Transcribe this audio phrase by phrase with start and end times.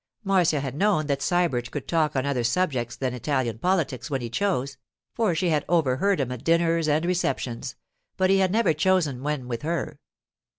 [0.23, 4.31] Marcia had known that Sybert could talk on other subjects than Italian politics when he
[4.31, 4.77] chose,
[5.13, 7.75] for she had overheard him at dinners and receptions,
[8.17, 9.99] but he had never chosen when with her.